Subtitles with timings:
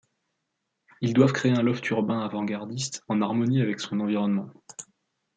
[1.01, 4.49] Ils doivent créer un loft urbain avant-gardiste, en harmonie avec son environnement.